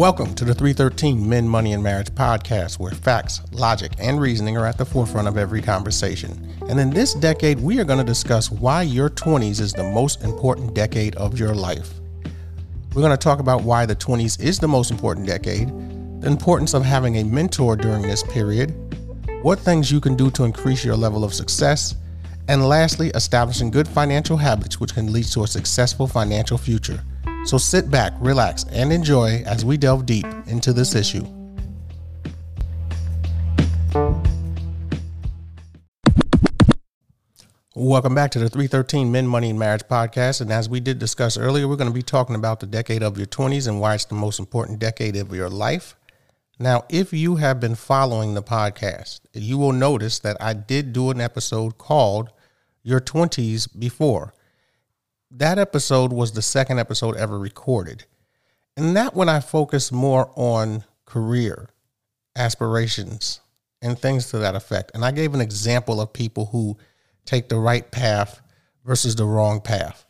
[0.00, 4.64] Welcome to the 313 Men, Money, and Marriage podcast, where facts, logic, and reasoning are
[4.64, 6.56] at the forefront of every conversation.
[6.70, 10.24] And in this decade, we are going to discuss why your 20s is the most
[10.24, 11.90] important decade of your life.
[12.94, 15.68] We're going to talk about why the 20s is the most important decade,
[16.22, 18.70] the importance of having a mentor during this period,
[19.42, 21.94] what things you can do to increase your level of success,
[22.48, 27.04] and lastly, establishing good financial habits which can lead to a successful financial future.
[27.44, 31.24] So sit back, relax, and enjoy as we delve deep into this issue.
[37.74, 40.42] Welcome back to the 313 Men, Money, and Marriage podcast.
[40.42, 43.16] And as we did discuss earlier, we're going to be talking about the decade of
[43.16, 45.96] your 20s and why it's the most important decade of your life.
[46.58, 51.08] Now, if you have been following the podcast, you will notice that I did do
[51.10, 52.28] an episode called
[52.82, 54.34] Your 20s Before
[55.30, 58.04] that episode was the second episode ever recorded.
[58.76, 61.70] And that one I focused more on career,
[62.36, 63.40] aspirations,
[63.82, 64.92] and things to that effect.
[64.94, 66.76] And I gave an example of people who
[67.24, 68.40] take the right path
[68.84, 70.04] versus the wrong path.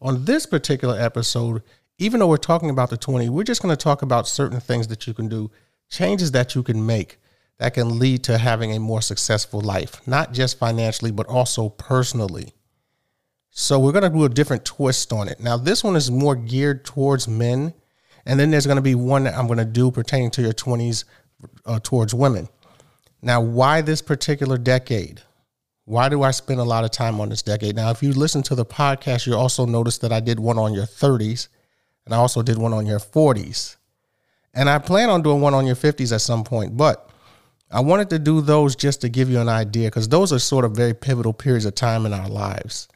[0.00, 1.62] On this particular episode,
[1.98, 4.88] even though we're talking about the 20, we're just going to talk about certain things
[4.88, 5.50] that you can do,
[5.88, 7.18] changes that you can make
[7.58, 12.52] that can lead to having a more successful life, not just financially, but also personally.
[13.56, 15.38] So we're going to do a different twist on it.
[15.38, 17.72] Now, this one is more geared towards men.
[18.26, 20.52] And then there's going to be one that I'm going to do pertaining to your
[20.52, 21.04] 20s
[21.64, 22.48] uh, towards women.
[23.22, 25.22] Now, why this particular decade?
[25.84, 27.76] Why do I spend a lot of time on this decade?
[27.76, 30.74] Now, if you listen to the podcast, you also notice that I did one on
[30.74, 31.46] your 30s
[32.06, 33.76] and I also did one on your 40s.
[34.52, 37.08] And I plan on doing one on your 50s at some point, but
[37.70, 40.64] I wanted to do those just to give you an idea because those are sort
[40.64, 42.88] of very pivotal periods of time in our lives.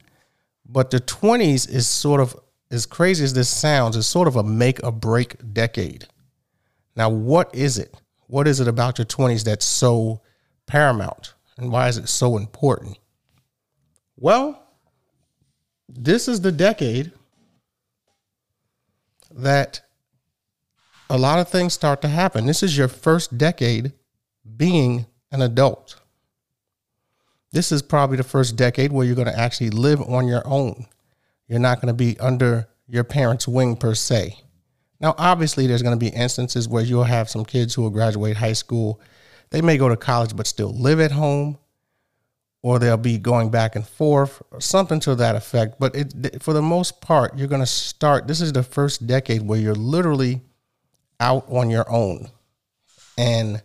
[0.69, 2.37] But the 20s is sort of,
[2.71, 6.07] as crazy as this sounds, is sort of a make or break decade.
[6.95, 7.95] Now, what is it?
[8.27, 10.21] What is it about your 20s that's so
[10.67, 11.35] paramount?
[11.57, 12.99] And why is it so important?
[14.17, 14.63] Well,
[15.89, 17.13] this is the decade
[19.31, 19.81] that
[21.09, 22.47] a lot of things start to happen.
[22.47, 23.93] This is your first decade
[24.57, 25.98] being an adult.
[27.51, 30.87] This is probably the first decade where you're going to actually live on your own.
[31.47, 34.39] You're not going to be under your parents' wing per se.
[35.01, 38.37] Now, obviously, there's going to be instances where you'll have some kids who will graduate
[38.37, 39.01] high school.
[39.51, 41.59] They may go to college but still live at home,
[42.63, 45.79] or they'll be going back and forth, or something to that effect.
[45.79, 48.27] But it, for the most part, you're going to start.
[48.27, 50.43] This is the first decade where you're literally
[51.21, 52.29] out on your own.
[53.17, 53.63] And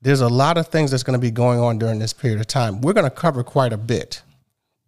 [0.00, 2.46] there's a lot of things that's going to be going on during this period of
[2.46, 2.80] time.
[2.80, 4.22] We're going to cover quite a bit.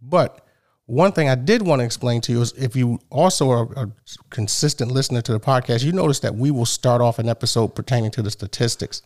[0.01, 0.47] But
[0.87, 3.91] one thing I did want to explain to you is if you also are a
[4.31, 8.11] consistent listener to the podcast, you notice that we will start off an episode pertaining
[8.13, 9.03] to the statistics.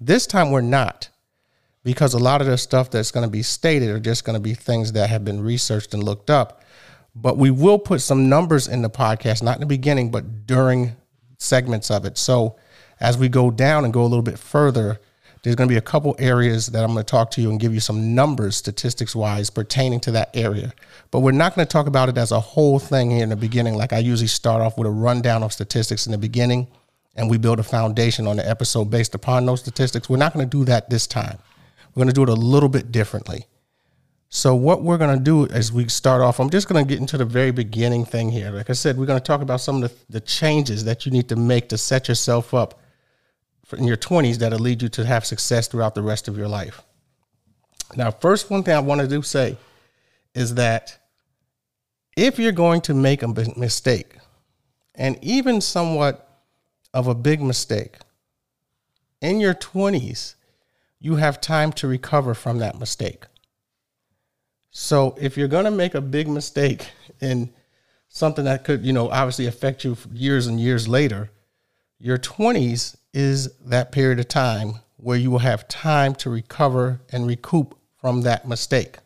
[0.00, 1.08] This time we're not,
[1.84, 4.40] because a lot of the stuff that's going to be stated are just going to
[4.40, 6.62] be things that have been researched and looked up.
[7.14, 10.96] But we will put some numbers in the podcast, not in the beginning, but during
[11.38, 12.18] segments of it.
[12.18, 12.56] So
[13.00, 15.00] as we go down and go a little bit further,
[15.42, 17.58] there's going to be a couple areas that I'm going to talk to you and
[17.58, 20.74] give you some numbers, statistics wise, pertaining to that area.
[21.10, 23.36] But we're not going to talk about it as a whole thing here in the
[23.36, 23.74] beginning.
[23.74, 26.68] Like I usually start off with a rundown of statistics in the beginning,
[27.16, 30.10] and we build a foundation on the episode based upon those statistics.
[30.10, 31.38] We're not going to do that this time.
[31.94, 33.46] We're going to do it a little bit differently.
[34.28, 37.00] So, what we're going to do as we start off, I'm just going to get
[37.00, 38.50] into the very beginning thing here.
[38.50, 41.10] Like I said, we're going to talk about some of the, the changes that you
[41.10, 42.80] need to make to set yourself up
[43.72, 46.82] in your 20s that'll lead you to have success throughout the rest of your life.
[47.96, 49.56] Now, first, one thing I want to do say
[50.34, 50.98] is that
[52.16, 54.16] if you're going to make a mistake,
[54.94, 56.42] and even somewhat
[56.92, 57.98] of a big mistake,
[59.20, 60.34] in your 20s,
[60.98, 63.24] you have time to recover from that mistake.
[64.70, 67.52] So if you're going to make a big mistake in
[68.08, 71.30] something that could, you know, obviously affect you years and years later,
[71.98, 77.26] your 20s is that period of time where you will have time to recover and
[77.26, 78.98] recoup from that mistake.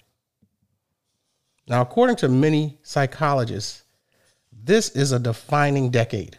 [1.66, 3.84] Now, according to many psychologists,
[4.52, 6.36] this is a defining decade.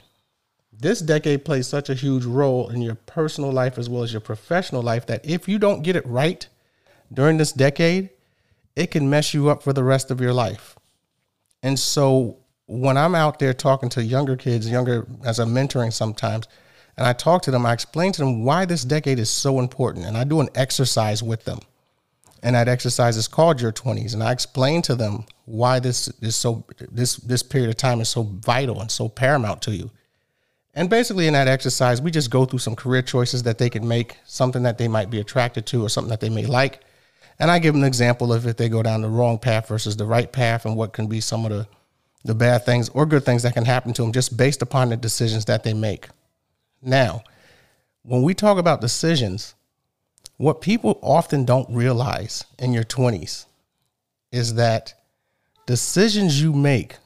[0.71, 4.21] This decade plays such a huge role in your personal life as well as your
[4.21, 6.47] professional life that if you don't get it right
[7.13, 8.09] during this decade,
[8.75, 10.75] it can mess you up for the rest of your life.
[11.63, 16.47] And so when I'm out there talking to younger kids, younger as I'm mentoring sometimes,
[16.97, 20.05] and I talk to them, I explain to them why this decade is so important.
[20.05, 21.59] And I do an exercise with them.
[22.41, 24.13] And that exercise is called your 20s.
[24.13, 28.09] And I explain to them why this is so this this period of time is
[28.09, 29.91] so vital and so paramount to you.
[30.73, 33.87] And basically, in that exercise, we just go through some career choices that they can
[33.87, 36.81] make, something that they might be attracted to, or something that they may like.
[37.39, 39.95] And I give them an example of if they go down the wrong path versus
[39.95, 41.67] the right path, and what can be some of the
[42.25, 44.97] the bad things or good things that can happen to them just based upon the
[44.97, 46.09] decisions that they make.
[46.85, 47.23] Now,
[48.03, 49.55] when we talk about decisions,
[50.37, 53.47] what people often don't realize in your 20s
[54.31, 54.93] is that
[55.65, 56.97] decisions you make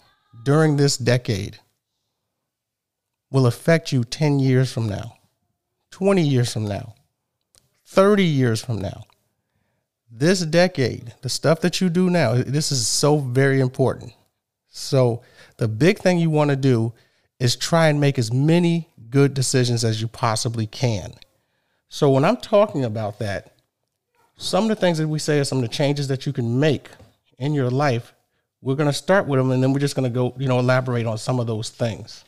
[0.44, 1.60] during this decade
[3.32, 5.14] will affect you 10 years from now,
[5.92, 6.96] 20 years from now,
[7.86, 9.06] 30 years from now.
[10.12, 14.12] This decade, the stuff that you do now, this is so very important.
[14.68, 15.22] So,
[15.58, 16.94] the big thing you want to do
[17.40, 21.14] is try and make as many good decisions as you possibly can.
[21.90, 23.54] So, when I'm talking about that,
[24.38, 26.60] some of the things that we say are some of the changes that you can
[26.60, 26.90] make
[27.40, 28.14] in your life.
[28.62, 30.60] We're going to start with them and then we're just going to go, you know,
[30.60, 32.24] elaborate on some of those things.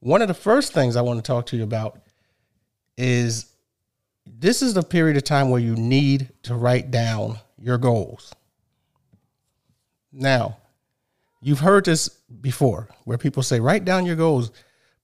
[0.00, 1.98] One of the first things I want to talk to you about
[2.96, 3.46] is
[4.26, 8.34] this is the period of time where you need to write down your goals.
[10.12, 10.58] Now,
[11.40, 14.52] you've heard this before where people say, write down your goals,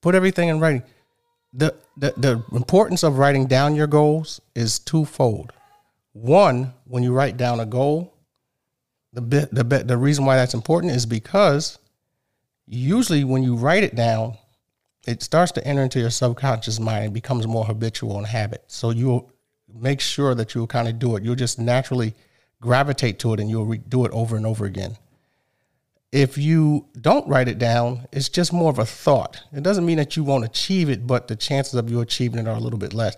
[0.00, 0.82] put everything in writing.
[1.52, 5.52] The, the, the importance of writing down your goals is twofold.
[6.12, 8.14] One, when you write down a goal,
[9.12, 11.78] the bit, the the reason why that's important is because
[12.66, 14.38] usually when you write it down,
[15.06, 18.64] it starts to enter into your subconscious mind and becomes more habitual and habit.
[18.68, 19.32] So you'll
[19.72, 21.24] make sure that you'll kind of do it.
[21.24, 22.14] You'll just naturally
[22.60, 24.96] gravitate to it and you'll re- do it over and over again.
[26.12, 29.44] If you don't write it down, it's just more of a thought.
[29.52, 32.48] It doesn't mean that you won't achieve it, but the chances of you achieving it
[32.48, 33.16] are a little bit less.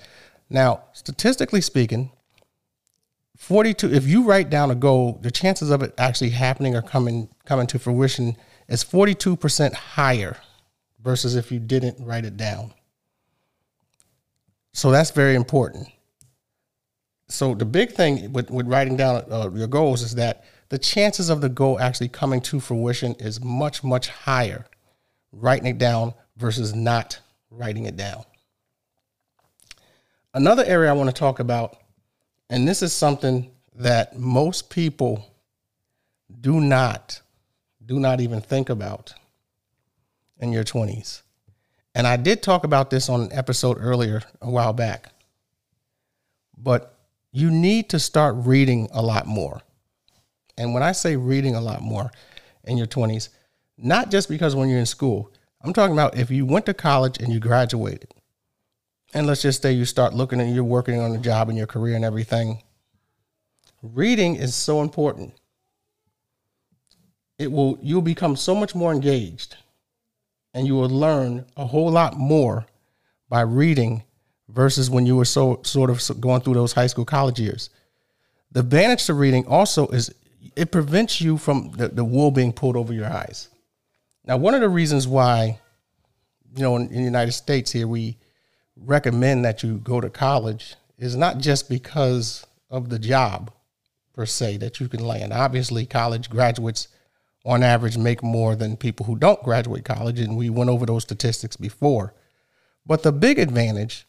[0.51, 2.13] Now, statistically speaking,
[3.39, 7.29] 42 if you write down a goal, the chances of it actually happening or coming
[7.45, 8.37] coming to fruition
[8.69, 10.37] is 42% higher
[11.03, 12.73] versus if you didn't write it down.
[14.73, 15.89] So that's very important.
[17.29, 21.29] So the big thing with, with writing down uh, your goals is that the chances
[21.29, 24.65] of the goal actually coming to fruition is much, much higher
[25.31, 27.21] writing it down versus not
[27.51, 28.25] writing it down.
[30.33, 31.77] Another area I want to talk about,
[32.49, 35.35] and this is something that most people
[36.41, 37.21] do not,
[37.85, 39.13] do not even think about,
[40.39, 41.21] in your 20s.
[41.95, 45.13] And I did talk about this on an episode earlier a while back.
[46.57, 46.97] But
[47.31, 49.61] you need to start reading a lot more.
[50.57, 52.11] And when I say reading a lot more
[52.65, 53.29] in your 20s,
[53.79, 55.33] not just because when you're in school,
[55.63, 58.13] I'm talking about if you went to college and you graduated,
[59.15, 61.67] and let's just say you start looking and you're working on a job and your
[61.67, 62.63] career and everything,
[63.83, 65.35] reading is so important.
[67.39, 69.57] It will you'll become so much more engaged
[70.55, 72.67] and you will learn a whole lot more
[73.29, 74.03] by reading
[74.49, 77.71] versus when you were so sort of going through those high school college years.
[78.53, 80.15] The advantage to reading also is
[80.57, 83.49] it prevents you from the, the wool being pulled over your eyes.
[84.25, 85.59] Now, one of the reasons why,
[86.57, 88.17] you know, in, in the United States here, we
[88.77, 93.51] recommend that you go to college is not just because of the job
[94.15, 95.33] per se that you can land.
[95.33, 96.89] Obviously, college graduates
[97.45, 100.21] on average make more than people who don't graduate college.
[100.21, 102.15] And we went over those statistics before.
[102.87, 104.07] But the big advantage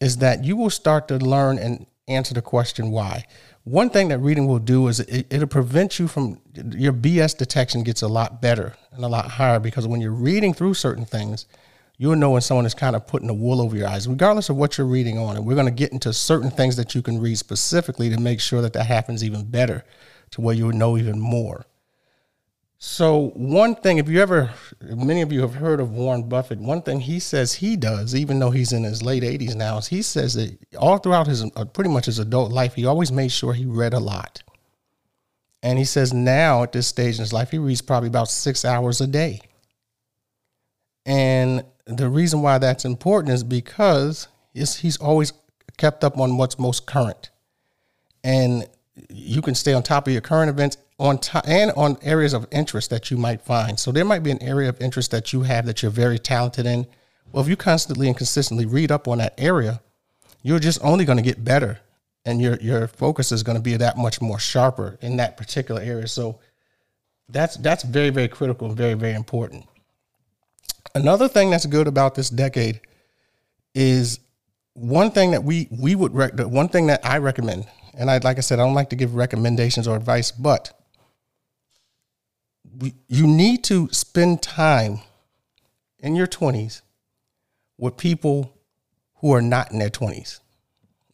[0.00, 3.24] is that you will start to learn and answer the question why.
[3.64, 7.84] One thing that reading will do is it, it'll prevent you from your BS detection
[7.84, 11.46] gets a lot better and a lot higher because when you're reading through certain things,
[11.96, 14.56] you'll know when someone is kind of putting the wool over your eyes, regardless of
[14.56, 15.36] what you're reading on.
[15.36, 18.40] And we're going to get into certain things that you can read specifically to make
[18.40, 19.84] sure that that happens even better
[20.32, 21.64] to where you know even more.
[22.84, 26.82] So, one thing, if you ever, many of you have heard of Warren Buffett, one
[26.82, 30.02] thing he says he does, even though he's in his late 80s now, is he
[30.02, 33.52] says that all throughout his, uh, pretty much his adult life, he always made sure
[33.52, 34.42] he read a lot.
[35.62, 38.64] And he says now at this stage in his life, he reads probably about six
[38.64, 39.42] hours a day.
[41.06, 45.32] And the reason why that's important is because he's always
[45.76, 47.30] kept up on what's most current.
[48.24, 48.66] And
[49.08, 52.88] you can stay on top of your current events on and on areas of interest
[52.90, 53.78] that you might find.
[53.78, 56.64] So there might be an area of interest that you have that you're very talented
[56.64, 56.86] in.
[57.32, 59.80] Well, if you constantly and consistently read up on that area,
[60.42, 61.80] you're just only going to get better
[62.24, 65.82] and your your focus is going to be that much more sharper in that particular
[65.82, 66.06] area.
[66.06, 66.38] So
[67.28, 69.66] that's that's very very critical and very very important.
[70.94, 72.80] Another thing that's good about this decade
[73.74, 74.20] is
[74.74, 78.38] one thing that we we would rec- one thing that I recommend, and I like
[78.38, 80.72] I said I don't like to give recommendations or advice, but
[83.08, 85.00] you need to spend time
[85.98, 86.82] in your 20s
[87.78, 88.52] with people
[89.16, 90.40] who are not in their 20s.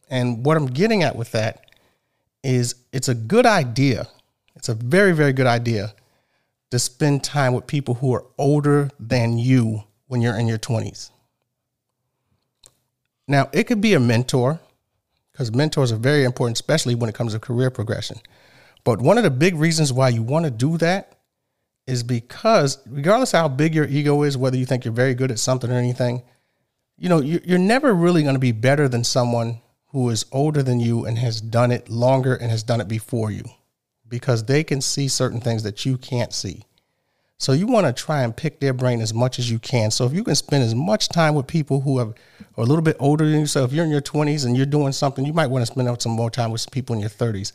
[0.09, 1.69] And what I'm getting at with that
[2.43, 4.07] is it's a good idea.
[4.55, 5.93] It's a very, very good idea
[6.71, 11.11] to spend time with people who are older than you when you're in your 20s.
[13.27, 14.59] Now, it could be a mentor
[15.31, 18.17] because mentors are very important, especially when it comes to career progression.
[18.83, 21.18] But one of the big reasons why you want to do that
[21.89, 25.31] is because, regardless of how big your ego is, whether you think you're very good
[25.31, 26.21] at something or anything,
[26.97, 30.79] you know, you're never really going to be better than someone who is older than
[30.79, 33.43] you and has done it longer and has done it before you
[34.07, 36.63] because they can see certain things that you can't see.
[37.37, 39.91] So you want to try and pick their brain as much as you can.
[39.91, 42.81] So if you can spend as much time with people who are, are a little
[42.81, 45.31] bit older than you, so if you're in your 20s and you're doing something, you
[45.31, 47.53] might want to spend some more time with some people in your 30s.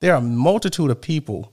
[0.00, 1.52] There are a multitude of people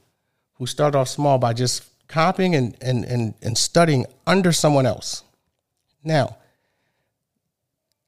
[0.56, 5.24] who start off small by just copying and, and, and, and studying under someone else.
[6.04, 6.38] Now,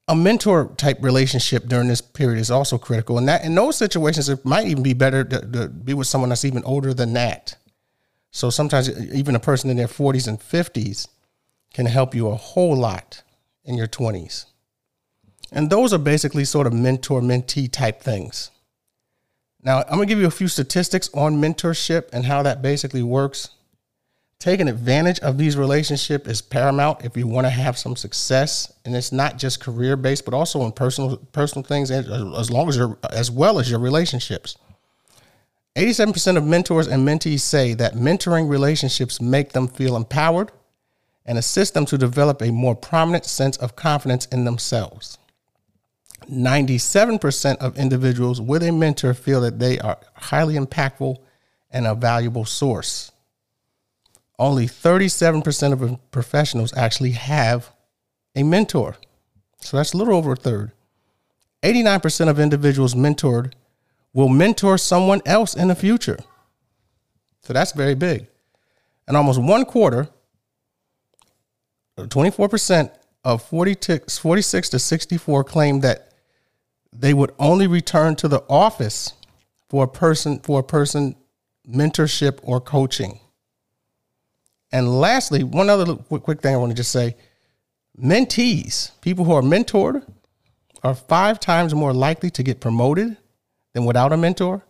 [0.07, 3.17] a mentor type relationship during this period is also critical.
[3.17, 6.29] And that in those situations, it might even be better to, to, be with someone
[6.29, 7.55] that's even older than that.
[8.31, 11.07] So sometimes even a person in their 40s and 50s
[11.73, 13.21] can help you a whole lot
[13.63, 14.45] in your 20s.
[15.51, 18.49] And those are basically sort of mentor mentee type things.
[19.61, 23.03] Now, I'm going to give you a few statistics on mentorship and how that basically
[23.03, 23.49] works
[24.39, 28.95] taking advantage of these relationships is paramount if you want to have some success and
[28.95, 32.97] it's not just career based but also in personal personal things as long as your
[33.11, 34.57] as well as your relationships.
[35.75, 40.51] 87% of mentors and mentees say that mentoring relationships make them feel empowered
[41.25, 45.17] and assist them to develop a more prominent sense of confidence in themselves.
[46.29, 51.17] 97% of individuals with a mentor feel that they are highly impactful
[51.71, 53.11] and a valuable source
[54.39, 57.71] only 37% of professionals actually have
[58.35, 58.95] a mentor.
[59.59, 60.71] So that's a little over a third.
[61.61, 63.53] 89% of individuals mentored
[64.13, 66.17] will mentor someone else in the future.
[67.41, 68.27] So that's very big.
[69.07, 70.07] And almost one quarter,
[71.97, 72.91] 24%
[73.25, 76.13] of 46 to 64 claim that
[76.93, 79.13] they would only return to the office
[79.69, 81.15] for a person for a person
[81.67, 83.19] mentorship or coaching.
[84.71, 87.15] And lastly, one other quick thing I want to just say
[87.99, 90.03] mentees, people who are mentored,
[90.83, 93.17] are five times more likely to get promoted
[93.73, 94.63] than without a mentor.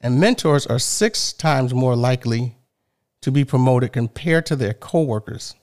[0.00, 2.56] And mentors are six times more likely
[3.20, 5.54] to be promoted compared to their coworkers.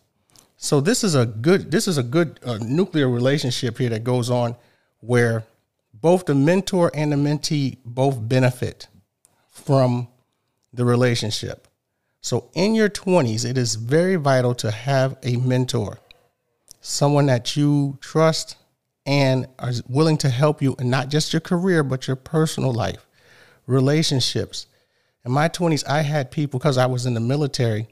[0.57, 4.29] So this is a good this is a good uh, nuclear relationship here that goes
[4.29, 4.55] on
[4.99, 5.43] where
[5.93, 8.87] both the mentor and the mentee both benefit
[9.49, 10.07] from
[10.73, 11.67] the relationship.
[12.23, 15.99] So, in your 20s, it is very vital to have a mentor,
[16.79, 18.55] someone that you trust
[19.05, 23.05] and are willing to help you in not just your career, but your personal life,
[23.67, 24.67] relationships.
[25.25, 27.89] In my 20s, I had people, because I was in the military,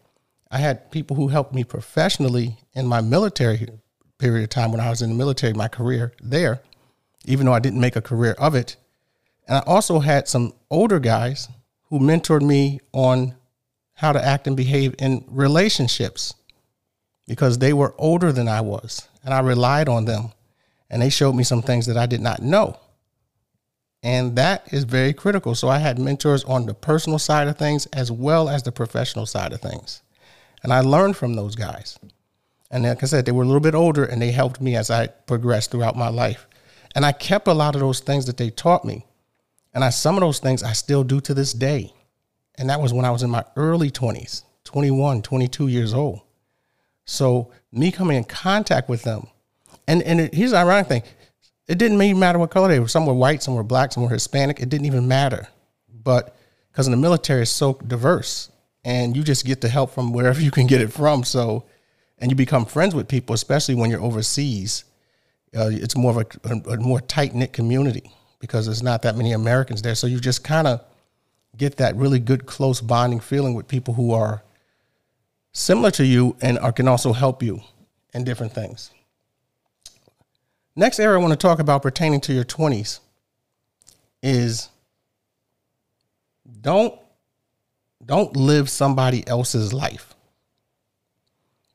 [0.50, 3.68] I had people who helped me professionally in my military
[4.18, 6.62] period of time when I was in the military, my career there,
[7.26, 8.78] even though I didn't make a career of it.
[9.46, 11.50] And I also had some older guys
[11.90, 13.36] who mentored me on
[14.02, 16.34] how to act and behave in relationships
[17.28, 20.32] because they were older than I was and I relied on them
[20.90, 22.80] and they showed me some things that I did not know.
[24.02, 25.54] And that is very critical.
[25.54, 29.28] So I had mentors on the personal side of things as well as the professional
[29.28, 30.02] side of things.
[30.64, 32.00] And I learned from those guys.
[32.72, 34.90] And like I said, they were a little bit older and they helped me as
[34.90, 36.48] I progressed throughout my life.
[36.96, 39.06] And I kept a lot of those things that they taught me.
[39.76, 41.94] And I, some of those things I still do to this day.
[42.56, 46.22] And that was when I was in my early 20s, 21, 22 years old.
[47.06, 49.28] So me coming in contact with them,
[49.88, 51.04] and, and it, here's the ironic thing
[51.68, 52.88] it didn't even matter what color they were.
[52.88, 54.60] Some were white, some were black, some were Hispanic.
[54.60, 55.48] It didn't even matter.
[56.04, 56.36] But
[56.72, 58.52] because in the military, it's so diverse
[58.84, 61.24] and you just get the help from wherever you can get it from.
[61.24, 61.66] So,
[62.18, 64.86] and you become friends with people, especially when you're overseas.
[65.56, 69.16] Uh, it's more of a, a, a more tight knit community because there's not that
[69.16, 69.96] many Americans there.
[69.96, 70.84] So you just kind of
[71.58, 74.44] get that really good, close bonding feeling with people who are
[75.52, 77.62] similar to you and are, can also help you
[78.14, 78.92] in different things.
[80.76, 83.00] Next area I want to talk about pertaining to your 20s
[84.24, 84.70] is
[86.62, 86.98] don't
[88.04, 90.16] don't live somebody else's life.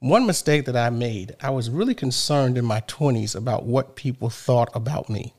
[0.00, 4.28] One mistake that I made, I was really concerned in my 20s about what people
[4.28, 5.34] thought about me.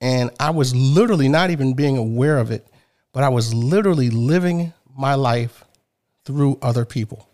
[0.00, 2.66] And I was literally not even being aware of it,
[3.12, 5.64] but I was literally living my life
[6.24, 7.28] through other people.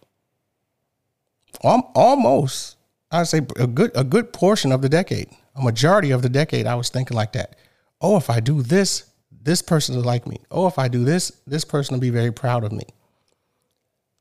[1.62, 2.76] Almost,
[3.10, 6.66] I'd say a good a good portion of the decade, a majority of the decade,
[6.66, 7.56] I was thinking like that.
[8.00, 10.38] Oh, if I do this, this person will like me.
[10.50, 12.84] Oh, if I do this, this person will be very proud of me.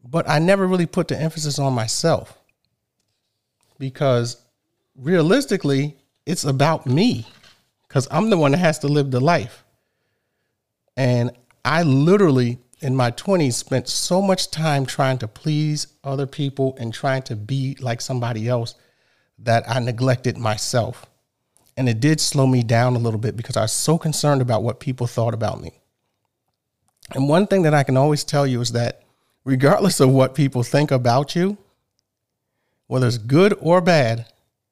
[0.03, 2.37] But I never really put the emphasis on myself
[3.77, 4.37] because
[4.95, 7.25] realistically, it's about me
[7.91, 9.65] because I'm the one that has to live the life.
[10.95, 11.31] And
[11.65, 16.93] I literally, in my 20s, spent so much time trying to please other people and
[16.93, 18.75] trying to be like somebody else
[19.39, 21.05] that I neglected myself.
[21.75, 24.63] And it did slow me down a little bit because I was so concerned about
[24.63, 25.73] what people thought about me.
[27.13, 29.03] And one thing that I can always tell you is that
[29.43, 31.57] regardless of what people think about you,
[32.87, 34.27] whether it's good or bad,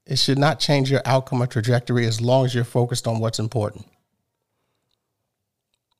[0.10, 3.38] it should not change your outcome or trajectory as long as you're focused on what's
[3.38, 3.86] important.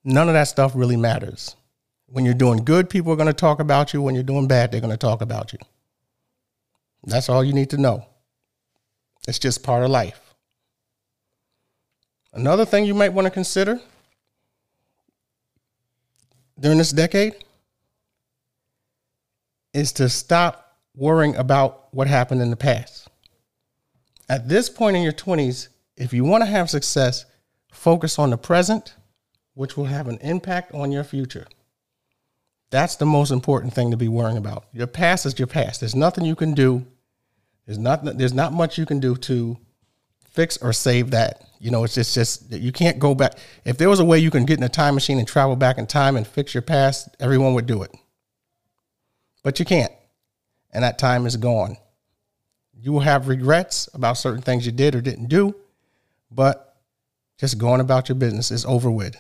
[0.04, 1.56] None of that stuff really matters.
[2.08, 4.02] When you're doing good, people are going to talk about you.
[4.02, 5.60] When you're doing bad, they're going to talk about you.
[7.04, 8.04] That's all you need to know.
[9.28, 10.20] It's just part of life.
[12.34, 13.80] Another thing you might want to consider
[16.60, 17.36] during this decade
[19.72, 23.08] is to stop worrying about what happened in the past.
[24.30, 27.26] At this point in your 20s, if you want to have success,
[27.72, 28.94] focus on the present,
[29.56, 31.48] which will have an impact on your future.
[32.70, 34.66] That's the most important thing to be worrying about.
[34.72, 35.80] Your past is your past.
[35.80, 36.86] There's nothing you can do.
[37.66, 39.58] There's not there's not much you can do to
[40.24, 41.42] fix or save that.
[41.60, 43.34] You know, it's just just you can't go back.
[43.66, 45.80] If there was a way you can get in a time machine and travel back
[45.80, 47.92] in time and fix your past, everyone would do it.
[49.44, 49.92] But you can't.
[50.72, 51.78] And that time is gone.
[52.82, 55.54] You will have regrets about certain things you did or didn't do,
[56.32, 56.78] but
[57.38, 59.16] just going about your business is over with.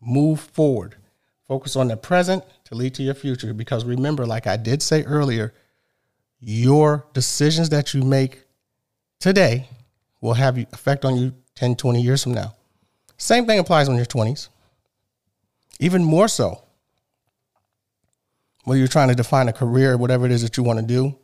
[0.00, 0.96] Move forward.
[1.46, 5.02] Focus on the present to lead to your future because remember like I did say
[5.04, 5.52] earlier,
[6.40, 8.44] your decisions that you make
[9.20, 9.68] today
[10.20, 12.54] will have effect on you 10, 20 years from now.
[13.18, 14.48] Same thing applies in your 20s.
[15.78, 16.62] Even more so.
[18.64, 20.86] Whether you're trying to define a career, or whatever it is that you want to
[20.86, 21.16] do,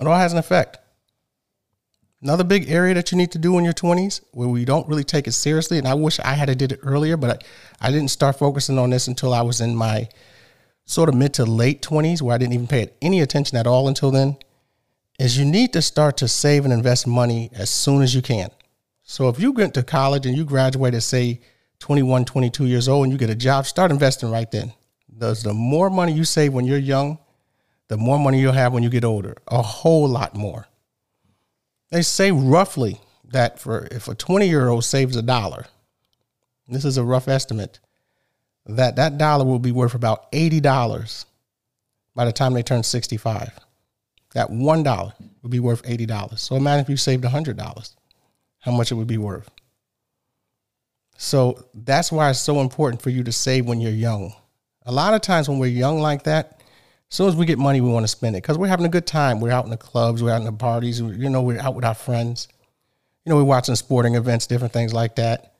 [0.00, 0.78] it all has an effect.
[2.22, 5.04] Another big area that you need to do in your 20s where we don't really
[5.04, 7.42] take it seriously, and I wish I had did it earlier, but
[7.80, 10.06] I, I didn't start focusing on this until I was in my
[10.84, 13.66] sort of mid to late 20s where I didn't even pay it any attention at
[13.66, 14.36] all until then,
[15.18, 18.50] is you need to start to save and invest money as soon as you can.
[19.02, 21.40] So if you get to college and you graduate at say
[21.78, 24.74] 21, 22 years old and you get a job, start investing right then.
[25.16, 27.18] Does the more money you save when you're young,
[27.88, 29.36] the more money you'll have when you get older.
[29.48, 30.66] A whole lot more.
[31.90, 35.66] They say roughly that for if a 20 year old saves a dollar,
[36.68, 37.80] this is a rough estimate,
[38.66, 41.24] that that dollar will be worth about $80
[42.14, 43.50] by the time they turn 65.
[44.34, 46.38] That $1 would be worth $80.
[46.38, 47.94] So imagine if you saved $100
[48.60, 49.50] how much it would be worth.
[51.16, 54.34] So that's why it's so important for you to save when you're young.
[54.86, 56.59] A lot of times when we're young like that,
[57.10, 58.90] as soon as we get money, we want to spend it because we're having a
[58.90, 59.40] good time.
[59.40, 61.84] We're out in the clubs, we're out in the parties, you know, we're out with
[61.84, 62.46] our friends.
[63.24, 65.54] You know, we're watching sporting events, different things like that.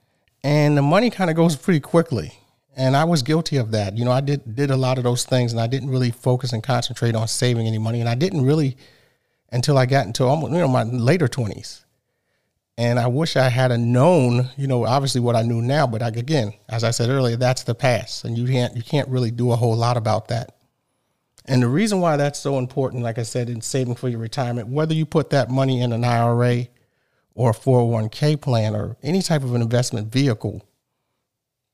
[0.45, 2.33] And the money kind of goes pretty quickly.
[2.77, 3.99] And I was guilty of that.
[3.99, 6.53] You know, I did did a lot of those things and I didn't really focus
[6.53, 8.01] and concentrate on saving any money.
[8.01, 8.77] And I didn't really
[9.51, 11.85] until I got into almost, you know, my later 20s.
[12.79, 16.01] And I wish I had a known, you know, obviously what I knew now, but
[16.17, 19.51] again, as I said earlier, that's the past, and you can't you can't really do
[19.51, 20.55] a whole lot about that.
[21.51, 24.69] And the reason why that's so important, like I said, in saving for your retirement,
[24.69, 26.69] whether you put that money in an IRA
[27.35, 30.63] or a 401k plan or any type of an investment vehicle,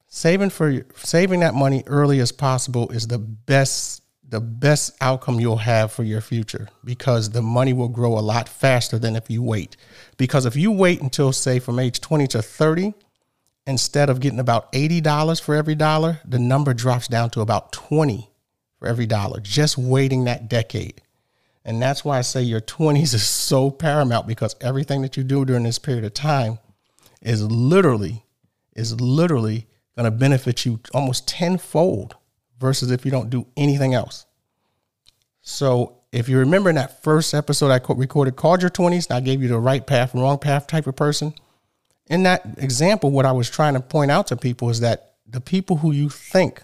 [0.06, 5.58] saving for saving that money early as possible is the best the best outcome you'll
[5.58, 9.42] have for your future because the money will grow a lot faster than if you
[9.42, 9.76] wait.
[10.16, 12.94] Because if you wait until, say, from age 20 to 30,
[13.66, 18.30] instead of getting about $80 for every dollar, the number drops down to about 20
[18.78, 21.02] for every dollar, just waiting that decade.
[21.64, 25.44] And that's why I say your 20s is so paramount because everything that you do
[25.44, 26.58] during this period of time
[27.22, 28.24] is literally,
[28.74, 32.14] is literally going to benefit you almost tenfold
[32.60, 34.26] versus if you don't do anything else.
[35.42, 39.42] So if you remember in that first episode I recorded called your 20s, I gave
[39.42, 41.34] you the right path, wrong path type of person.
[42.08, 45.40] In that example, what I was trying to point out to people is that the
[45.40, 46.62] people who you think,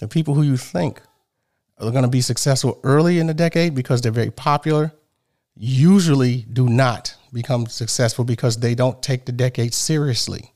[0.00, 1.00] the people who you think
[1.78, 4.92] are going to be successful early in the decade because they're very popular,
[5.54, 10.52] usually do not become successful because they don't take the decade seriously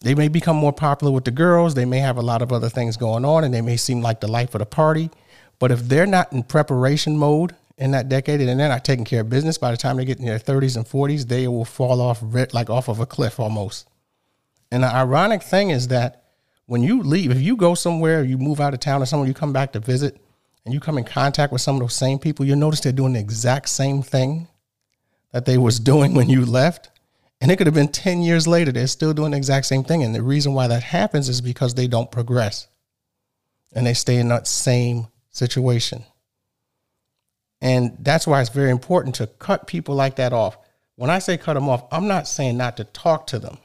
[0.00, 1.74] they may become more popular with the girls.
[1.74, 4.20] They may have a lot of other things going on and they may seem like
[4.20, 5.10] the life of the party.
[5.58, 9.22] But if they're not in preparation mode in that decade and they're not taking care
[9.22, 12.00] of business, by the time they get in their 30s and 40s, they will fall
[12.00, 13.88] off like off of a cliff almost.
[14.70, 16.25] And the ironic thing is that
[16.66, 19.34] when you leave, if you go somewhere, you move out of town or somewhere, you
[19.34, 20.20] come back to visit
[20.64, 23.12] and you come in contact with some of those same people, you'll notice they're doing
[23.12, 24.48] the exact same thing
[25.32, 26.90] that they was doing when you left.
[27.40, 30.02] And it could have been 10 years later, they're still doing the exact same thing.
[30.02, 32.66] And the reason why that happens is because they don't progress
[33.74, 36.02] and they stay in that same situation.
[37.60, 40.58] And that's why it's very important to cut people like that off.
[40.96, 43.58] When I say cut them off, I'm not saying not to talk to them.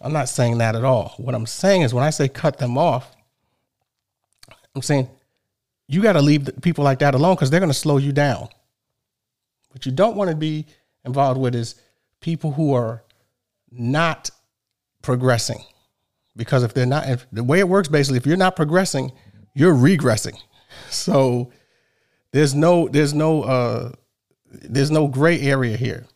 [0.00, 1.14] I'm not saying that at all.
[1.16, 3.16] What I'm saying is when I say cut them off,
[4.74, 5.08] I'm saying
[5.88, 8.48] you got to leave people like that alone because they're going to slow you down.
[9.70, 10.66] What you don't want to be
[11.04, 11.74] involved with is
[12.20, 13.02] people who are
[13.70, 14.30] not
[15.02, 15.64] progressing.
[16.36, 19.12] Because if they're not, if the way it works basically, if you're not progressing,
[19.54, 20.38] you're regressing.
[20.90, 21.50] So
[22.30, 23.92] there's no, there's no, uh,
[24.46, 26.06] there's no gray area here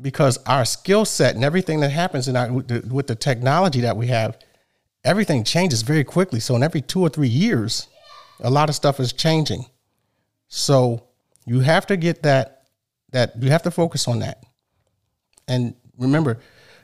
[0.00, 3.80] because our skill set and everything that happens in our, with, the, with the technology
[3.80, 4.38] that we have,
[5.04, 6.40] everything changes very quickly.
[6.40, 7.88] So in every two or three years,
[8.40, 9.66] a lot of stuff is changing.
[10.48, 11.04] So
[11.46, 12.56] you have to get that
[13.12, 14.44] that you have to focus on that.
[15.48, 16.38] And remember,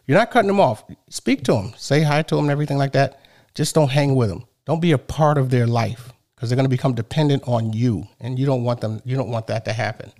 [0.06, 0.84] you're not cutting them off.
[1.08, 3.20] Speak to them, say hi to them, and everything like that.
[3.54, 4.44] Just don't hang with them.
[4.64, 8.06] Don't be a part of their life because they're going to become dependent on you,
[8.20, 9.00] and you don't want them.
[9.04, 10.12] You don't want that to happen.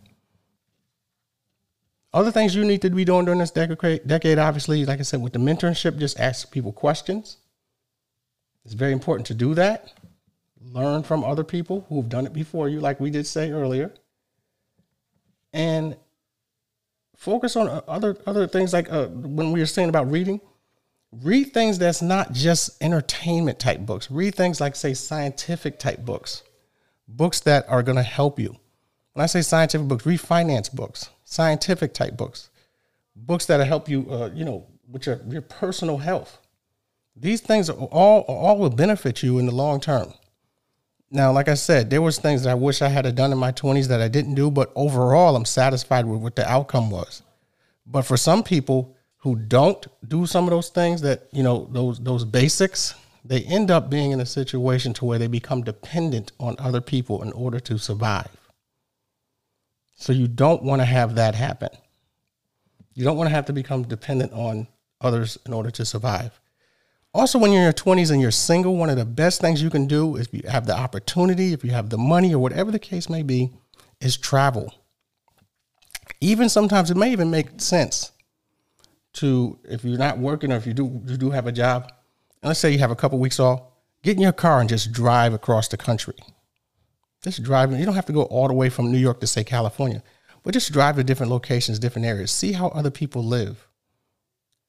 [2.17, 5.35] Other things you need to be doing during this decade, obviously, like I said, with
[5.35, 7.37] the mentorship, just ask people questions.
[8.65, 9.93] It's very important to do that.
[10.73, 13.93] Learn from other people who've done it before you, like we did say earlier.
[15.53, 15.95] And
[17.15, 20.41] focus on other other things like uh, when we were saying about reading
[21.13, 24.11] read things that's not just entertainment type books.
[24.11, 26.43] Read things like say scientific type books.
[27.07, 28.57] Books that are going to help you.
[29.13, 32.49] When i say scientific books read finance books scientific type books
[33.15, 36.39] books that help you uh, you know with your, your personal health
[37.15, 40.15] these things are all all will benefit you in the long term
[41.11, 43.53] now, like I said, there was things that I wish I had done in my
[43.53, 47.23] 20s that I didn't do, but overall, I'm satisfied with what the outcome was.
[47.87, 52.01] But for some people who don't do some of those things that, you know, those
[52.01, 56.57] those basics, they end up being in a situation to where they become dependent on
[56.59, 58.29] other people in order to survive.
[59.97, 61.71] So you don't want to have that happen.
[62.95, 64.69] You don't want to have to become dependent on
[65.01, 66.39] others in order to survive.
[67.13, 69.71] Also, when you're in your 20s and you're single, one of the best things you
[69.71, 72.79] can do if you have the opportunity, if you have the money, or whatever the
[72.79, 73.51] case may be,
[74.01, 74.75] is travel.
[76.21, 78.13] Even sometimes it may even make sense
[79.15, 81.91] to, if you're not working or if you do you do have a job,
[82.43, 83.63] and let's say you have a couple weeks off,
[84.03, 86.17] get in your car and just drive across the country.
[87.27, 87.77] Just drive.
[87.77, 90.01] You don't have to go all the way from New York to say California,
[90.45, 92.31] but just drive to different locations, different areas.
[92.31, 93.67] See how other people live.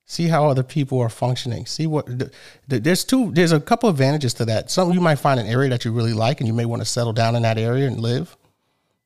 [0.06, 1.67] See how other people are functioning.
[1.67, 2.32] See what the,
[2.67, 4.72] the, there's two there's a couple advantages to that.
[4.72, 6.86] Some you might find an area that you really like and you may want to
[6.86, 8.36] settle down in that area and live.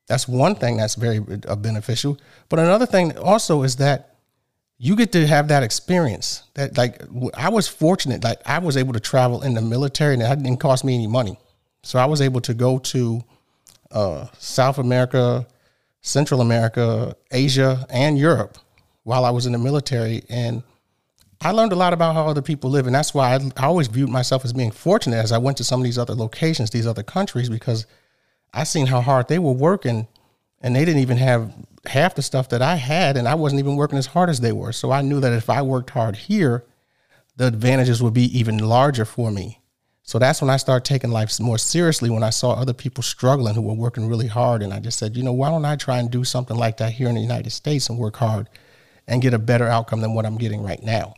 [0.08, 2.18] That's one thing that's very uh, beneficial.
[2.48, 4.16] But another thing also is that
[4.78, 7.02] you get to have that experience that like
[7.36, 10.60] i was fortunate like i was able to travel in the military and it didn't
[10.60, 11.38] cost me any money.
[11.84, 13.22] So i was able to go to
[13.92, 15.46] uh, south america
[16.02, 18.58] central america asia and europe
[19.04, 20.64] while i was in the military and
[21.44, 23.88] I learned a lot about how other people live, and that's why I, I, always
[23.88, 26.86] viewed myself as being fortunate as I went to some of these other locations, these
[26.86, 27.88] other countries, because
[28.54, 30.08] I seen how hard they were working,
[30.62, 31.52] and they didn't even have
[31.88, 34.52] half the stuff that I had, and I wasn't even working as hard as they
[34.52, 34.72] were.
[34.72, 36.64] So I knew that if I worked hard here,
[37.38, 39.61] the advantages would be even larger for me.
[40.04, 42.10] So that's when I started taking life more seriously.
[42.10, 45.16] When I saw other people struggling who were working really hard, and I just said,
[45.16, 47.52] you know, why don't I try and do something like that here in the United
[47.52, 48.50] States and work hard
[49.08, 51.14] and get a better outcome than what I'm getting right now.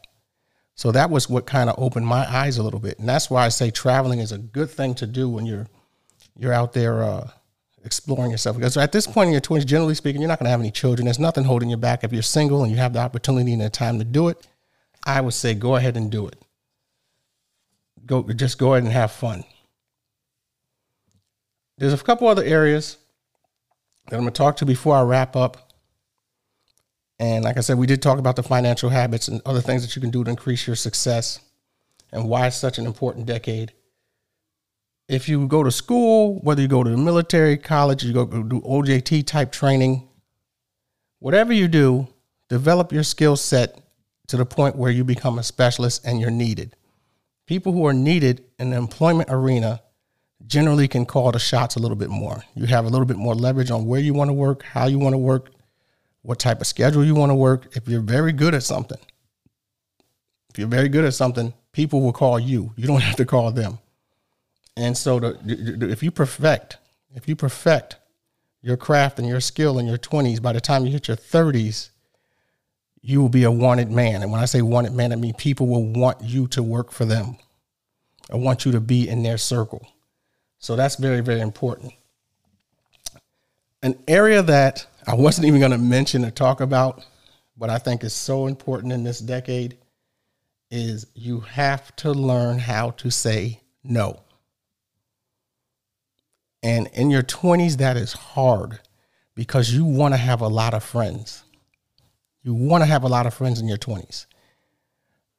[0.75, 3.45] So that was what kind of opened my eyes a little bit, and that's why
[3.45, 5.67] I say traveling is a good thing to do when you're
[6.35, 7.29] you're out there uh,
[7.85, 8.57] exploring yourself.
[8.57, 10.71] Because at this point in your twenties, generally speaking, you're not going to have any
[10.71, 11.05] children.
[11.05, 12.03] There's nothing holding you back.
[12.03, 14.47] If you're single and you have the opportunity and the time to do it,
[15.05, 16.43] I would say go ahead and do it.
[18.05, 19.43] Go just go ahead and have fun.
[21.77, 22.97] There's a couple other areas
[24.09, 25.73] that I'm going to talk to before I wrap up
[27.23, 29.95] and like I said, we did talk about the financial habits and other things that
[29.95, 31.39] you can do to increase your success
[32.11, 33.71] and why it's such an important decade.
[35.07, 38.61] If you go to school, whether you go to the military, college, you go do
[38.61, 40.07] OJT type training,
[41.19, 42.07] whatever you do,
[42.49, 43.79] develop your skill set
[44.27, 46.75] to the point where you become a specialist and you're needed.
[47.45, 49.81] People who are needed in the employment arena
[50.47, 52.43] generally can call the shots a little bit more.
[52.55, 54.99] You have a little bit more leverage on where you want to work, how you
[54.99, 55.51] want to work,
[56.21, 57.75] what type of schedule you want to work.
[57.75, 58.99] If you're very good at something,
[60.49, 62.73] if you're very good at something, people will call you.
[62.75, 63.79] You don't have to call them.
[64.75, 66.77] And so, the, if you perfect,
[67.13, 67.97] if you perfect
[68.61, 71.89] your craft and your skill in your 20s, by the time you hit your 30s,
[73.03, 74.23] you will be a wanted man.
[74.23, 77.05] And when I say wanted man, I mean people will want you to work for
[77.05, 77.37] them.
[78.31, 79.85] I want you to be in their circle.
[80.57, 81.93] So that's very, very important.
[83.83, 87.05] An area that I wasn't even going to mention or talk about,
[87.57, 89.77] but I think is so important in this decade
[90.71, 94.21] is you have to learn how to say no.
[96.63, 98.79] And in your 20s, that is hard
[99.35, 101.42] because you want to have a lot of friends.
[102.43, 104.25] You want to have a lot of friends in your 20s.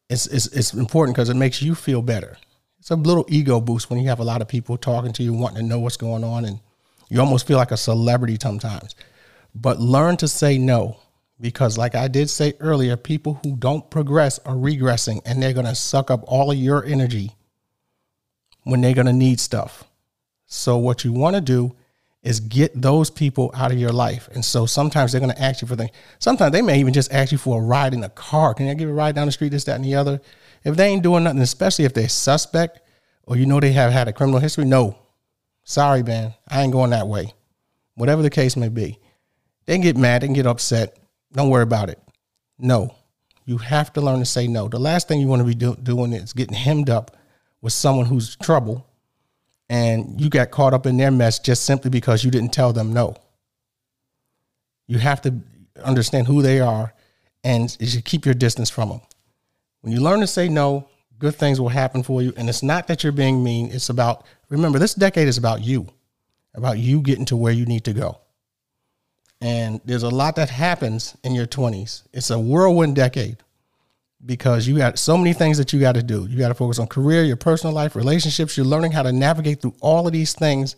[0.08, 2.38] It's, it's, it's important because it makes you feel better.
[2.78, 5.32] It's a little ego boost when you have a lot of people talking to you,
[5.32, 6.60] wanting to know what's going on, and
[7.08, 8.94] you almost feel like a celebrity sometimes.
[9.54, 10.98] But learn to say no
[11.40, 15.66] because, like I did say earlier, people who don't progress are regressing and they're going
[15.66, 17.32] to suck up all of your energy
[18.64, 19.84] when they're going to need stuff.
[20.46, 21.74] So, what you want to do
[22.24, 24.30] is get those people out of your life.
[24.32, 25.90] And so sometimes they're going to ask you for things.
[26.18, 28.54] Sometimes they may even just ask you for a ride in a car.
[28.54, 30.20] Can I give a ride down the street, this, that, and the other?
[30.64, 32.80] If they ain't doing nothing, especially if they're suspect
[33.24, 34.98] or you know they have had a criminal history, no.
[35.64, 36.34] Sorry, man.
[36.48, 37.34] I ain't going that way.
[37.94, 38.98] Whatever the case may be.
[39.66, 40.98] They get mad, they get upset.
[41.32, 41.98] Don't worry about it.
[42.58, 42.94] No.
[43.44, 44.68] You have to learn to say no.
[44.68, 47.16] The last thing you want to be do- doing is getting hemmed up
[47.60, 48.86] with someone who's trouble
[49.68, 52.92] and you got caught up in their mess just simply because you didn't tell them
[52.92, 53.16] no.
[54.86, 55.34] You have to
[55.82, 56.92] understand who they are
[57.42, 59.00] and you should keep your distance from them.
[59.80, 62.32] When you learn to say no, good things will happen for you.
[62.36, 65.86] And it's not that you're being mean, it's about, remember, this decade is about you,
[66.54, 68.18] about you getting to where you need to go.
[69.40, 72.02] And there's a lot that happens in your 20s.
[72.12, 73.38] It's a whirlwind decade
[74.24, 76.26] because you got so many things that you got to do.
[76.28, 78.56] You got to focus on career, your personal life, relationships.
[78.56, 80.76] You're learning how to navigate through all of these things,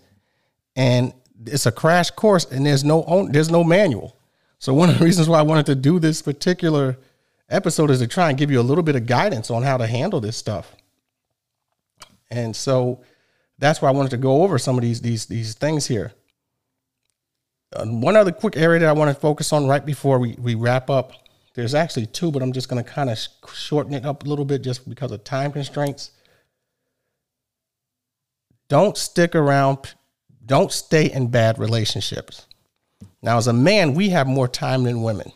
[0.75, 1.13] and
[1.45, 2.45] it's a crash course.
[2.47, 4.17] And there's no own, there's no manual.
[4.59, 6.99] So one of the reasons why I wanted to do this particular
[7.49, 9.87] episode is to try and give you a little bit of guidance on how to
[9.87, 10.75] handle this stuff.
[12.31, 13.03] And so
[13.59, 16.13] that's why I wanted to go over some of these these these things here.
[17.73, 20.55] Uh, one other quick area that I want to focus on right before we, we
[20.55, 21.13] wrap up
[21.57, 23.19] there's actually two, but I'm just going to kind of
[23.53, 26.11] shorten it up a little bit just because of time constraints.
[28.69, 29.95] Don't stick around,
[30.45, 32.47] don't stay in bad relationships.
[33.23, 35.33] Now, as a man, we have more time than women.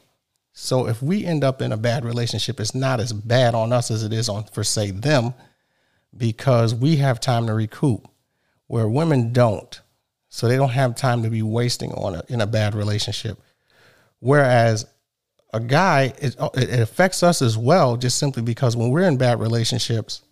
[0.53, 3.91] So if we end up in a bad relationship, it's not as bad on us
[3.91, 5.33] as it is on, for say, them,
[6.15, 8.07] because we have time to recoup,
[8.67, 9.81] where women don't.
[10.29, 13.41] So they don't have time to be wasting on a, in a bad relationship.
[14.19, 14.85] Whereas
[15.53, 19.41] a guy, it, it affects us as well, just simply because when we're in bad
[19.41, 20.23] relationships,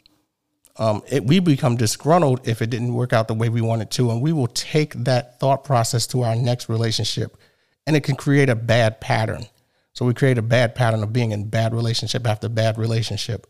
[0.76, 4.11] um, it, we become disgruntled if it didn't work out the way we wanted to,
[4.11, 7.37] and we will take that thought process to our next relationship,
[7.87, 9.46] and it can create a bad pattern.
[9.92, 13.48] So we create a bad pattern of being in bad relationship after bad relationship.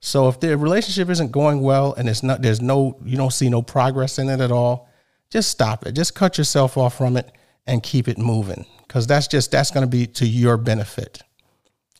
[0.00, 3.48] So if the relationship isn't going well and it's not, there's no, you don't see
[3.48, 4.88] no progress in it at all,
[5.30, 5.92] just stop it.
[5.92, 7.30] Just cut yourself off from it
[7.66, 11.22] and keep it moving because that's just that's going to be to your benefit.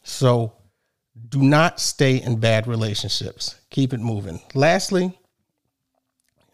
[0.03, 0.53] So
[1.29, 3.57] do not stay in bad relationships.
[3.71, 4.41] Keep it moving.
[4.55, 5.19] Lastly,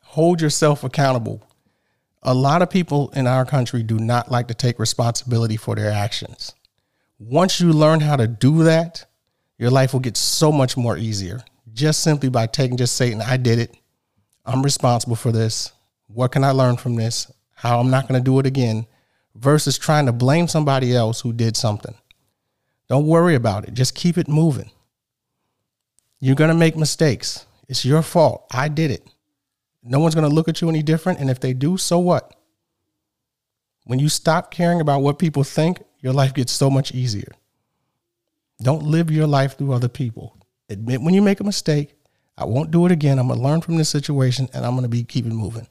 [0.03, 1.43] hold yourself accountable.
[2.23, 5.91] A lot of people in our country do not like to take responsibility for their
[5.91, 6.53] actions.
[7.19, 9.05] Once you learn how to do that,
[9.59, 11.43] your life will get so much more easier
[11.73, 13.77] just simply by taking just saying I did it.
[14.45, 15.73] I'm responsible for this.
[16.07, 17.31] What can I learn from this?
[17.55, 18.87] How I'm not going to do it again
[19.41, 21.95] versus trying to blame somebody else who did something.
[22.89, 23.75] Don't worry about it.
[23.75, 24.71] Just keep it moving.
[26.21, 27.47] You're going to make mistakes.
[27.69, 28.47] It's your fault.
[28.53, 29.09] I did it.
[29.83, 31.21] No one's going to look at you any different.
[31.21, 32.35] And if they do, so what?
[33.85, 37.33] When you stop caring about what people think, your life gets so much easier.
[38.63, 40.37] Don't live your life through other people.
[40.69, 41.95] Admit when you make a mistake.
[42.37, 43.19] I won't do it again.
[43.19, 45.67] I'm going to learn from this situation and I'm going to be keeping moving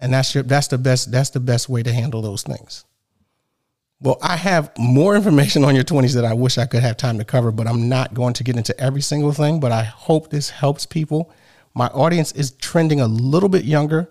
[0.00, 2.84] and that's your that's the best that's the best way to handle those things.
[4.00, 7.18] Well i have more information on your 20s that i wish i could have time
[7.18, 10.30] to cover but i'm not going to get into every single thing but i hope
[10.30, 11.32] this helps people.
[11.74, 14.10] My audience is trending a little bit younger.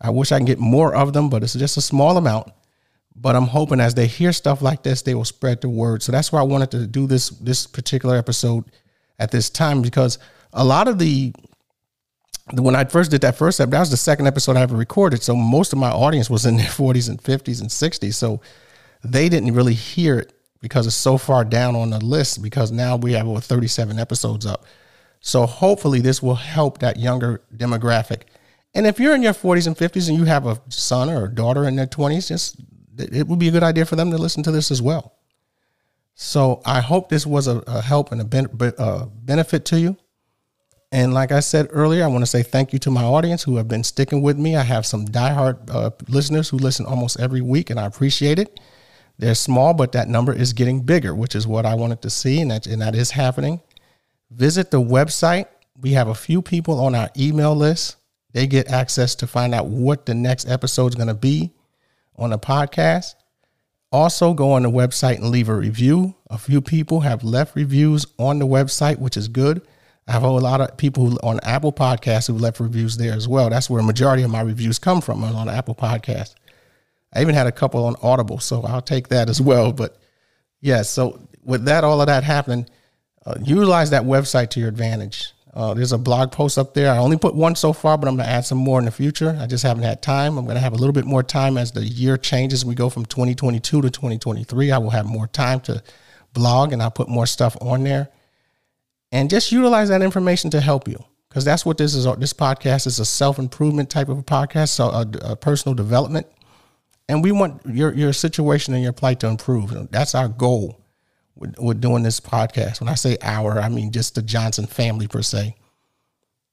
[0.00, 2.48] I wish i can get more of them but it's just a small amount.
[3.14, 6.02] But i'm hoping as they hear stuff like this they will spread the word.
[6.02, 8.64] So that's why i wanted to do this this particular episode
[9.18, 10.18] at this time because
[10.54, 11.34] a lot of the
[12.52, 15.22] when I first did that first episode, that was the second episode I ever recorded.
[15.22, 18.14] So most of my audience was in their 40s and 50s and 60s.
[18.14, 18.40] So
[19.04, 22.96] they didn't really hear it because it's so far down on the list because now
[22.96, 24.64] we have over 37 episodes up.
[25.20, 28.22] So hopefully this will help that younger demographic.
[28.74, 31.34] And if you're in your 40s and 50s and you have a son or a
[31.34, 32.56] daughter in their 20s, just
[32.98, 35.14] it would be a good idea for them to listen to this as well.
[36.14, 39.80] So I hope this was a, a help and a, ben, a uh, benefit to
[39.80, 39.96] you.
[40.92, 43.56] And like I said earlier, I want to say thank you to my audience who
[43.56, 44.56] have been sticking with me.
[44.56, 48.60] I have some diehard uh, listeners who listen almost every week, and I appreciate it.
[49.18, 52.40] They're small, but that number is getting bigger, which is what I wanted to see,
[52.40, 53.60] and that, and that is happening.
[54.30, 55.46] Visit the website.
[55.80, 57.96] We have a few people on our email list.
[58.32, 61.52] They get access to find out what the next episode is going to be
[62.16, 63.14] on the podcast.
[63.90, 66.14] Also, go on the website and leave a review.
[66.28, 69.66] A few people have left reviews on the website, which is good.
[70.08, 73.26] I have a lot of people who, on Apple Podcasts who left reviews there as
[73.26, 73.50] well.
[73.50, 76.34] That's where a majority of my reviews come from on Apple Podcasts.
[77.12, 79.72] I even had a couple on Audible, so I'll take that as well.
[79.72, 79.98] But
[80.60, 82.66] yeah, so with that, all of that happening,
[83.24, 85.32] uh, utilize that website to your advantage.
[85.52, 86.92] Uh, there's a blog post up there.
[86.92, 88.90] I only put one so far, but I'm going to add some more in the
[88.90, 89.36] future.
[89.40, 90.36] I just haven't had time.
[90.38, 92.64] I'm going to have a little bit more time as the year changes.
[92.64, 94.70] We go from 2022 to 2023.
[94.70, 95.82] I will have more time to
[96.34, 98.10] blog and I'll put more stuff on there
[99.16, 102.06] and just utilize that information to help you because that's what this is.
[102.06, 105.32] Uh, this podcast is a self improvement type of a podcast, so uh, a, a,
[105.32, 106.26] uh, personal development,
[107.08, 109.90] and we want your your situation and your plight to improve.
[109.90, 110.82] That's our goal
[111.34, 112.80] with, with doing this podcast.
[112.80, 115.56] When I say our, I mean just the Johnson family per se.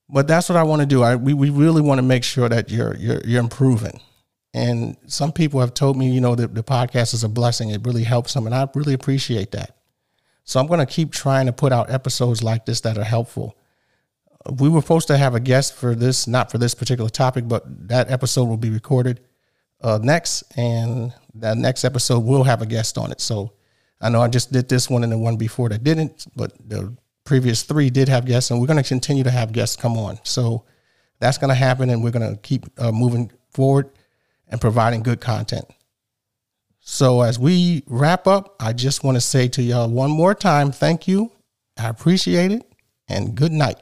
[0.08, 1.04] But that's what I want to do.
[1.04, 3.99] I we, we really want to make sure that you're you're you're improving.
[4.54, 7.71] And some people have told me, you know, that the podcast is a blessing.
[7.71, 9.76] It really helps them, and I really appreciate that.
[10.43, 13.58] So I'm going to keep trying to put out episodes like this that are helpful.
[14.60, 17.63] We were supposed to have a guest for this, not for this particular topic, but
[17.88, 19.21] that episode will be recorded
[19.82, 23.21] uh, next, and that next episode will have a guest on it.
[23.21, 23.53] So
[24.01, 26.93] I know I just did this one and the one before that didn't, but the
[27.23, 30.19] previous three did have guests, and we're going to continue to have guests come on.
[30.23, 30.65] So
[31.19, 33.89] that's going to happen, and we're going to keep uh, moving forward
[34.49, 35.65] and providing good content.
[36.86, 40.74] So as we wrap up, I just want to say to y'all one more time,
[40.74, 41.32] thank you.
[41.78, 42.63] I appreciate it
[43.08, 43.78] and good night.